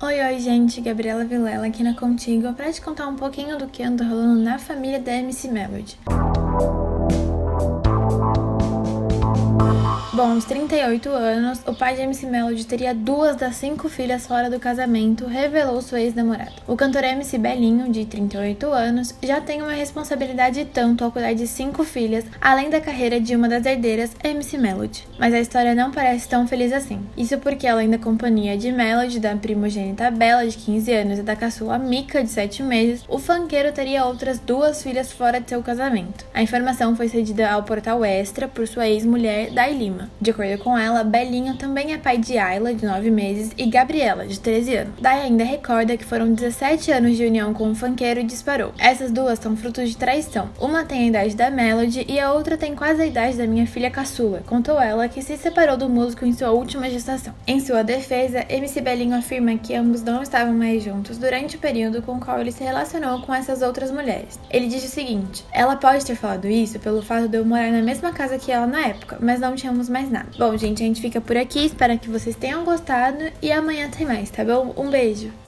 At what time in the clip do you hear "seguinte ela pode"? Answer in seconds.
64.88-66.04